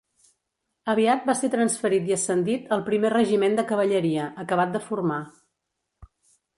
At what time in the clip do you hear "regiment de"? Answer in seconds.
3.17-3.69